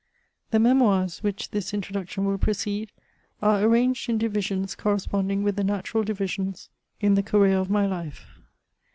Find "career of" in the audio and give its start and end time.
7.21-7.69